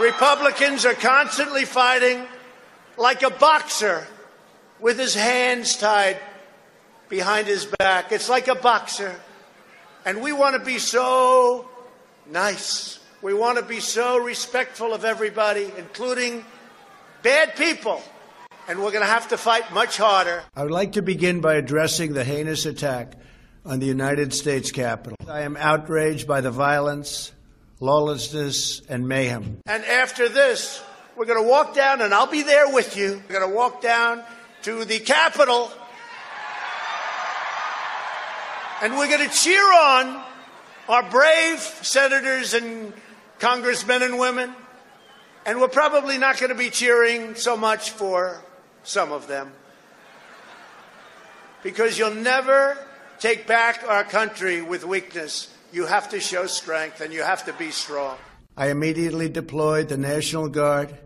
Republicans 0.00 0.84
are 0.84 0.94
constantly 0.94 1.64
fighting 1.64 2.26
like 2.96 3.22
a 3.22 3.30
boxer 3.30 4.06
with 4.80 4.98
his 4.98 5.14
hands 5.14 5.76
tied 5.76 6.18
behind 7.08 7.46
his 7.46 7.64
back. 7.64 8.10
It's 8.10 8.28
like 8.28 8.48
a 8.48 8.54
boxer. 8.54 9.14
And 10.04 10.20
we 10.20 10.32
want 10.32 10.56
to 10.58 10.64
be 10.64 10.78
so 10.78 11.68
nice. 12.30 12.98
We 13.22 13.34
want 13.34 13.58
to 13.58 13.64
be 13.64 13.80
so 13.80 14.18
respectful 14.18 14.92
of 14.92 15.04
everybody, 15.04 15.70
including 15.78 16.44
bad 17.22 17.56
people. 17.56 18.02
And 18.68 18.80
we're 18.80 18.90
going 18.90 19.04
to 19.04 19.10
have 19.10 19.28
to 19.28 19.36
fight 19.36 19.72
much 19.72 19.96
harder. 19.96 20.42
I 20.56 20.62
would 20.62 20.72
like 20.72 20.92
to 20.92 21.02
begin 21.02 21.40
by 21.40 21.54
addressing 21.54 22.14
the 22.14 22.24
heinous 22.24 22.66
attack 22.66 23.14
on 23.64 23.78
the 23.78 23.86
United 23.86 24.34
States 24.34 24.72
Capitol. 24.72 25.16
I 25.28 25.42
am 25.42 25.56
outraged 25.56 26.26
by 26.26 26.40
the 26.40 26.50
violence, 26.50 27.32
lawlessness, 27.84 28.80
and 28.88 29.06
mayhem. 29.06 29.58
And 29.66 29.84
after 29.84 30.28
this, 30.30 30.82
we're 31.16 31.26
going 31.26 31.42
to 31.42 31.48
walk 31.48 31.74
down, 31.74 32.00
and 32.00 32.14
I'll 32.14 32.26
be 32.26 32.42
there 32.42 32.72
with 32.72 32.96
you. 32.96 33.22
We're 33.28 33.38
going 33.38 33.50
to 33.50 33.54
walk 33.54 33.82
down 33.82 34.22
to 34.62 34.86
the 34.86 35.00
Capitol, 35.00 35.70
and 38.80 38.96
we're 38.96 39.08
going 39.08 39.28
to 39.28 39.34
cheer 39.34 39.62
on 39.62 40.24
our 40.88 41.10
brave 41.10 41.60
senators 41.60 42.54
and 42.54 42.94
congressmen 43.38 44.02
and 44.02 44.18
women. 44.18 44.54
And 45.44 45.60
we're 45.60 45.68
probably 45.68 46.16
not 46.16 46.38
going 46.38 46.48
to 46.48 46.56
be 46.56 46.70
cheering 46.70 47.34
so 47.34 47.54
much 47.54 47.90
for 47.90 48.42
some 48.82 49.12
of 49.12 49.26
them. 49.26 49.52
Because 51.62 51.98
you'll 51.98 52.14
never 52.14 52.78
take 53.18 53.46
back 53.46 53.84
our 53.86 54.04
country 54.04 54.62
with 54.62 54.86
weakness. 54.86 55.50
You 55.74 55.86
have 55.86 56.10
to 56.10 56.20
show 56.20 56.46
strength 56.46 57.00
and 57.00 57.12
you 57.12 57.24
have 57.24 57.46
to 57.46 57.52
be 57.54 57.72
strong. 57.72 58.16
I 58.56 58.70
immediately 58.70 59.28
deployed 59.28 59.88
the 59.88 59.96
National 59.96 60.48
Guard 60.48 60.96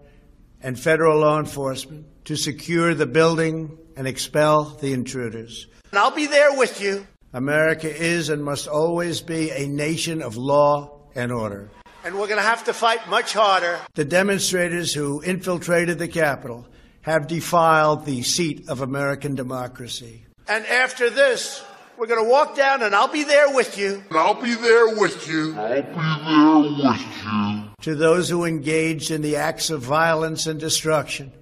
and 0.61 0.79
federal 0.79 1.21
law 1.21 1.39
enforcement 1.39 2.05
to 2.27 2.37
secure 2.37 2.93
the 2.93 3.07
building 3.07 3.79
and 3.97 4.07
expel 4.07 4.65
the 4.65 4.93
intruders. 4.93 5.69
And 5.91 5.99
I'll 5.99 6.15
be 6.15 6.27
there 6.27 6.55
with 6.55 6.83
you. 6.83 7.07
America 7.33 7.89
is 7.89 8.29
and 8.29 8.45
must 8.45 8.69
always 8.69 9.23
be 9.23 9.51
a 9.53 9.67
nation 9.67 10.21
of 10.21 10.37
law 10.37 11.01
and 11.15 11.33
order. 11.33 11.71
And 12.05 12.17
we're 12.17 12.27
going 12.27 12.37
to 12.37 12.43
have 12.43 12.65
to 12.65 12.75
fight 12.75 13.09
much 13.09 13.33
harder. 13.33 13.81
The 13.95 14.05
demonstrators 14.05 14.93
who 14.93 15.23
infiltrated 15.23 15.99
the 15.99 16.09
Capitol 16.09 16.67
have 17.01 17.27
defiled 17.27 18.05
the 18.05 18.21
seat 18.21 18.69
of 18.69 18.83
American 18.83 19.35
democracy. 19.35 20.27
And 20.47 20.67
after 20.67 21.09
this, 21.09 21.65
we're 21.99 22.07
going 22.07 22.23
to 22.25 22.31
walk 22.31 22.55
down 22.55 22.83
and 22.83 22.95
I'll 22.95 23.09
be 23.09 23.25
there 23.25 23.53
with 23.53 23.77
you. 23.77 24.03
And 24.09 24.17
I'll 24.17 24.41
be 24.41 24.55
there 24.55 24.95
with 24.95 25.29
you. 25.29 25.55
I'll 25.59 25.75
be 25.75 25.83
there 25.83 26.81
with 26.81 27.25
you. 27.27 27.71
To 27.83 27.95
those 27.95 28.29
who 28.29 28.45
engaged 28.45 29.11
in 29.11 29.21
the 29.23 29.37
acts 29.37 29.71
of 29.71 29.83
violence 29.83 30.47
and 30.47 30.61
destruction, 30.61 31.33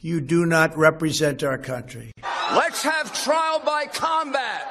you 0.00 0.20
do 0.20 0.44
not 0.44 0.76
represent 0.76 1.42
our 1.42 1.56
country. 1.56 2.12
Let's 2.52 2.82
have 2.82 3.14
trial 3.24 3.60
by 3.64 3.86
combat. 3.86 4.68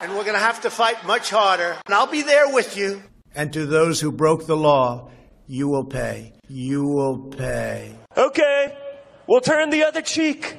And 0.00 0.12
we're 0.12 0.24
going 0.24 0.34
to 0.34 0.38
have 0.38 0.60
to 0.62 0.70
fight 0.70 1.06
much 1.06 1.30
harder. 1.30 1.76
And 1.86 1.94
I'll 1.94 2.06
be 2.06 2.22
there 2.22 2.52
with 2.52 2.76
you. 2.76 3.02
And 3.34 3.52
to 3.54 3.64
those 3.64 4.00
who 4.00 4.12
broke 4.12 4.46
the 4.46 4.56
law, 4.56 5.10
you 5.46 5.68
will 5.68 5.84
pay. 5.84 6.34
You 6.48 6.84
will 6.84 7.18
pay. 7.18 7.94
Okay, 8.16 8.76
we'll 9.26 9.40
turn 9.40 9.70
the 9.70 9.84
other 9.84 10.02
cheek. 10.02 10.58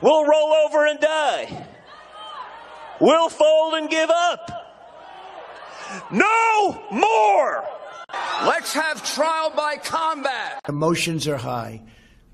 We'll 0.00 0.24
roll 0.24 0.52
over 0.66 0.86
and 0.86 1.00
die. 1.00 1.65
We'll 3.00 3.28
fold 3.28 3.74
and 3.74 3.90
give 3.90 4.10
up. 4.10 4.50
No 6.10 6.82
more! 6.90 7.64
Let's 8.44 8.72
have 8.72 9.04
trial 9.14 9.52
by 9.54 9.76
combat. 9.76 10.60
Emotions 10.68 11.28
are 11.28 11.36
high, 11.36 11.82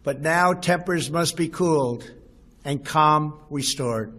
but 0.03 0.21
now 0.21 0.53
tempers 0.53 1.11
must 1.11 1.37
be 1.37 1.49
cooled 1.49 2.11
and 2.65 2.85
calm 2.85 3.39
restored. 3.51 4.13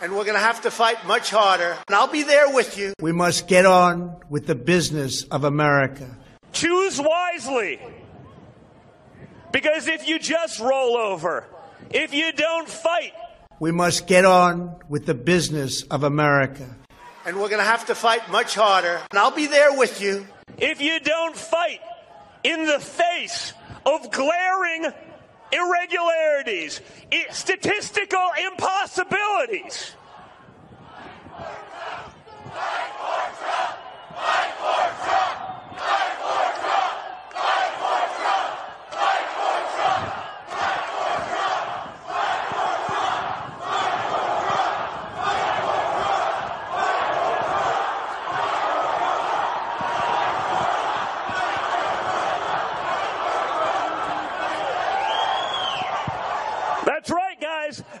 And 0.00 0.12
we're 0.12 0.24
going 0.24 0.34
to 0.34 0.40
have 0.40 0.62
to 0.62 0.70
fight 0.70 1.06
much 1.06 1.30
harder. 1.30 1.76
And 1.86 1.94
I'll 1.94 2.10
be 2.10 2.24
there 2.24 2.52
with 2.52 2.76
you. 2.76 2.92
We 3.00 3.12
must 3.12 3.48
get 3.48 3.64
on 3.64 4.16
with 4.28 4.46
the 4.46 4.54
business 4.54 5.24
of 5.24 5.44
America. 5.44 6.16
Choose 6.52 7.00
wisely. 7.00 7.80
Because 9.50 9.86
if 9.86 10.06
you 10.06 10.18
just 10.18 10.60
roll 10.60 10.96
over, 10.96 11.46
if 11.90 12.12
you 12.12 12.32
don't 12.32 12.68
fight, 12.68 13.12
we 13.64 13.72
must 13.72 14.06
get 14.06 14.26
on 14.26 14.76
with 14.90 15.06
the 15.06 15.14
business 15.14 15.84
of 15.84 16.02
America. 16.02 16.68
And 17.24 17.36
we're 17.36 17.48
going 17.48 17.62
to 17.62 17.64
have 17.64 17.86
to 17.86 17.94
fight 17.94 18.30
much 18.30 18.54
harder. 18.54 19.00
And 19.10 19.18
I'll 19.18 19.30
be 19.30 19.46
there 19.46 19.74
with 19.74 20.02
you. 20.02 20.26
If 20.58 20.82
you 20.82 21.00
don't 21.00 21.34
fight 21.34 21.80
in 22.42 22.66
the 22.66 22.78
face 22.78 23.54
of 23.86 24.10
glaring 24.12 24.92
irregularities, 25.50 26.82
statistical 27.30 28.28
impossibilities. 28.52 29.92
Fight 31.32 32.92
for 33.00 33.22
Trump! 33.40 33.76
Fight 34.14 34.52
for 34.58 35.06
Trump! 35.06 35.44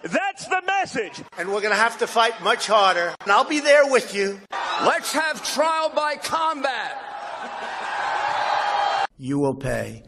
That's 0.04 0.46
the 0.46 0.60
message. 0.84 1.24
And 1.38 1.48
we're 1.48 1.62
going 1.62 1.72
to 1.72 1.80
have 1.80 1.98
to 1.98 2.06
fight 2.06 2.42
much 2.42 2.66
harder. 2.66 3.14
And 3.22 3.32
I'll 3.32 3.48
be 3.48 3.60
there 3.60 3.90
with 3.90 4.14
you. 4.14 4.38
Let's 4.84 5.12
have 5.12 5.42
trial 5.42 5.90
by 5.94 6.16
combat. 6.16 7.00
You 9.16 9.38
will 9.38 9.54
pay. 9.54 10.02